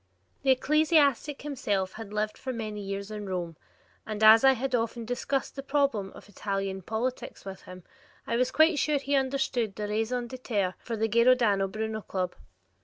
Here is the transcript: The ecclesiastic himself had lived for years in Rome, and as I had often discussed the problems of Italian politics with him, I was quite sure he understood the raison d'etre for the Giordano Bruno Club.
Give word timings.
The 0.41 0.49
ecclesiastic 0.49 1.43
himself 1.43 1.93
had 1.93 2.11
lived 2.11 2.35
for 2.35 2.49
years 2.51 3.11
in 3.11 3.27
Rome, 3.29 3.55
and 4.03 4.23
as 4.23 4.43
I 4.43 4.53
had 4.53 4.73
often 4.73 5.05
discussed 5.05 5.55
the 5.55 5.61
problems 5.61 6.15
of 6.15 6.27
Italian 6.27 6.81
politics 6.81 7.45
with 7.45 7.61
him, 7.61 7.83
I 8.25 8.35
was 8.35 8.49
quite 8.49 8.79
sure 8.79 8.97
he 8.97 9.13
understood 9.15 9.75
the 9.75 9.87
raison 9.87 10.25
d'etre 10.25 10.73
for 10.79 10.97
the 10.97 11.07
Giordano 11.07 11.67
Bruno 11.67 12.01
Club. 12.01 12.33